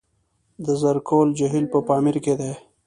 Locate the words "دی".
2.39-2.51